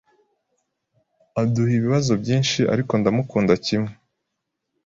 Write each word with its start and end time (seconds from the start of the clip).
Aduha 1.41 1.71
ibibazo 1.79 2.11
byinshi, 2.21 2.59
ariko 2.73 2.91
ndamukunda 2.99 3.53
kimwe. 3.65 3.91